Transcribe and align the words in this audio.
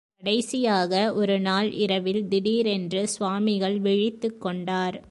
கடைசியாக 0.17 1.13
ஒரு 1.13 1.35
நாள் 1.39 1.69
இரவில் 1.71 2.27
திடீரென்று 2.27 3.07
சுவாமிகள் 3.07 3.77
விழித்துக் 3.79 4.41
கொண்டார். 4.41 4.97